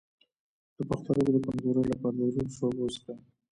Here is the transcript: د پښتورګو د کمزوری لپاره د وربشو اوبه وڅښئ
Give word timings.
د 0.77 0.79
پښتورګو 0.89 1.31
د 1.33 1.37
کمزوری 1.45 1.83
لپاره 1.91 2.15
د 2.15 2.19
وربشو 2.25 2.61
اوبه 2.65 2.81
وڅښئ 2.85 3.15